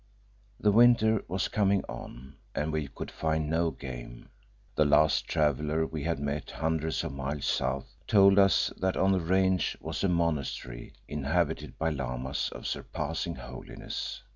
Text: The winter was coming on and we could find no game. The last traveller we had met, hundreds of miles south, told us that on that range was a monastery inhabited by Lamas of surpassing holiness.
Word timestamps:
The 0.59 0.71
winter 0.71 1.21
was 1.27 1.47
coming 1.47 1.83
on 1.87 2.33
and 2.55 2.73
we 2.73 2.87
could 2.87 3.11
find 3.11 3.47
no 3.47 3.69
game. 3.69 4.29
The 4.73 4.83
last 4.83 5.27
traveller 5.27 5.85
we 5.85 6.01
had 6.01 6.17
met, 6.17 6.49
hundreds 6.49 7.03
of 7.03 7.11
miles 7.13 7.45
south, 7.45 7.85
told 8.07 8.39
us 8.39 8.73
that 8.77 8.97
on 8.97 9.11
that 9.11 9.19
range 9.19 9.77
was 9.79 10.03
a 10.03 10.07
monastery 10.07 10.93
inhabited 11.07 11.77
by 11.77 11.91
Lamas 11.91 12.49
of 12.51 12.65
surpassing 12.65 13.35
holiness. 13.35 14.23